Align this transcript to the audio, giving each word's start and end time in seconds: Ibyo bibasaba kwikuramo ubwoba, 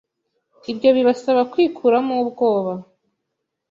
Ibyo 0.71 0.89
bibasaba 0.97 1.41
kwikuramo 1.51 2.13
ubwoba, 2.23 2.73